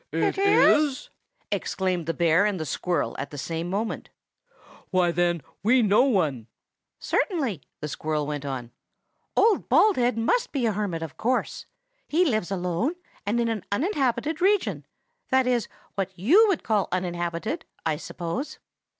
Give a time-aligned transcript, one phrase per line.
[0.11, 0.35] "Is
[1.09, 1.09] it?"
[1.51, 4.09] exclaimed the bear and the squirrel at the same moment.
[4.89, 6.47] "Why, then, we know one."
[6.97, 8.71] "Certainly," the squirrel went on;
[9.37, 11.67] "Old Baldhead must be a hermit, of course.
[12.07, 12.95] He lives alone,
[13.27, 14.87] and in an uninhabited region;
[15.29, 18.57] that is, what you would call uninhabited, I suppose."